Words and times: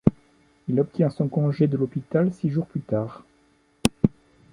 Il 0.67 0.79
obtient 0.79 1.11
son 1.11 1.27
congé 1.27 1.67
de 1.67 1.77
l'hôpital 1.77 2.33
six 2.33 2.49
jours 2.49 2.65
plus 2.65 2.81
tard. 2.81 3.23